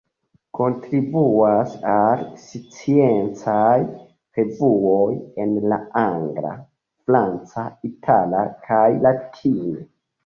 Kontribuas 0.59 1.73
al 1.95 2.23
sciencaj 2.45 3.75
revuoj 4.39 5.05
en 5.45 5.53
la 5.75 5.79
angla, 6.05 6.55
franca, 7.11 7.69
itala 7.93 8.45
kaj 8.69 8.85
latine. 9.09 9.85